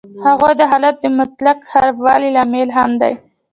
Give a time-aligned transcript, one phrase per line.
[0.25, 3.13] هغوی د حالت د مطلق خرابوالي لامل هم دي